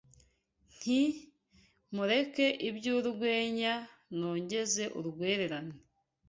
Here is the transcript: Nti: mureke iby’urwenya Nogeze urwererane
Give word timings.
Nti: 0.73 1.01
mureke 1.95 2.47
iby’urwenya 2.69 3.73
Nogeze 4.19 4.83
urwererane 4.99 5.75